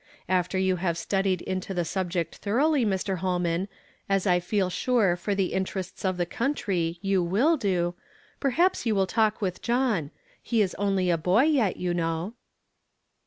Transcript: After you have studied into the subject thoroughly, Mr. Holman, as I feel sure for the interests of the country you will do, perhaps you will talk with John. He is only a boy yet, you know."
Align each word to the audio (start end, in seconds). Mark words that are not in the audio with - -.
After 0.27 0.57
you 0.57 0.77
have 0.77 0.97
studied 0.97 1.43
into 1.43 1.75
the 1.75 1.85
subject 1.85 2.37
thoroughly, 2.37 2.83
Mr. 2.83 3.17
Holman, 3.17 3.67
as 4.09 4.25
I 4.25 4.39
feel 4.39 4.71
sure 4.71 5.15
for 5.15 5.35
the 5.35 5.53
interests 5.53 6.03
of 6.03 6.17
the 6.17 6.25
country 6.25 6.97
you 7.03 7.21
will 7.21 7.55
do, 7.55 7.93
perhaps 8.39 8.83
you 8.83 8.95
will 8.95 9.05
talk 9.05 9.43
with 9.43 9.61
John. 9.61 10.09
He 10.41 10.63
is 10.63 10.73
only 10.79 11.11
a 11.11 11.19
boy 11.19 11.43
yet, 11.43 11.77
you 11.77 11.93
know." 11.93 12.33